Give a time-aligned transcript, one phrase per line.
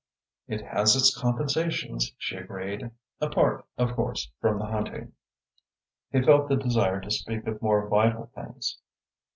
[0.47, 5.13] "It has its compensations," she agreed, "apart, of course, from the hunting."
[6.09, 8.79] He felt the desire to speak of more vital things.